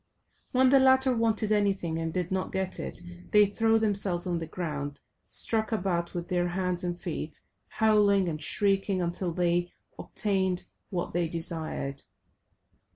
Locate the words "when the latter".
0.51-1.15